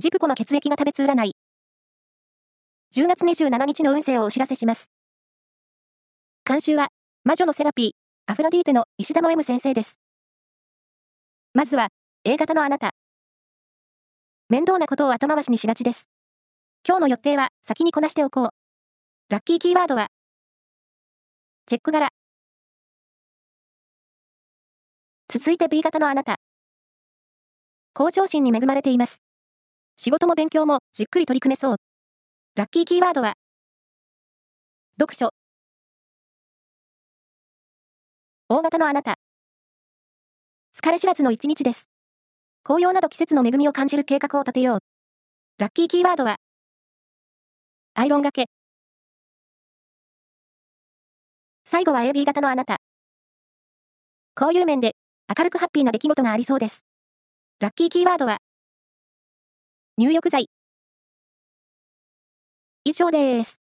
[0.00, 1.36] ジプコの血液が食べつ占い。
[2.96, 4.90] 10月27日の運勢をお知らせします。
[6.44, 6.88] 監修は、
[7.22, 7.90] 魔女のセラピー、
[8.26, 10.00] アフロディーテの石田の M 先生です。
[11.52, 11.90] まずは、
[12.24, 12.90] A 型のあなた。
[14.48, 16.08] 面倒なことを後回しにしがちです。
[16.84, 18.48] 今日の予定は先にこなしておこう。
[19.28, 20.08] ラッキーキーワードは、
[21.66, 22.08] チェック柄。
[25.28, 26.40] 続いて B 型のあなた。
[27.92, 29.23] 向上心に恵まれています。
[29.96, 31.76] 仕事も勉強もじっくり取り組めそう。
[32.56, 33.34] ラッキーキーワードは、
[34.98, 35.30] 読書。
[38.48, 39.14] 大型のあなた。
[40.76, 41.88] 疲れ知らずの一日です。
[42.64, 44.78] 紅葉など季節の恵みを感じる計画を立てよう。
[45.58, 46.38] ラッキーキーワードは、
[47.94, 48.46] アイロンがけ。
[51.66, 52.78] 最後は AB 型のあなた。
[54.36, 54.96] 交友面で
[55.38, 56.84] 明るくハッピーな出来事がありそうです。
[57.60, 58.38] ラッキーキーワードは、
[59.96, 60.48] 入浴剤。
[62.84, 63.63] 以上です。